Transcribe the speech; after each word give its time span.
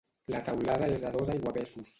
La 0.35 0.39
teulada 0.47 0.89
és 0.97 1.05
a 1.11 1.15
dos 1.19 1.33
aiguavessos. 1.37 1.89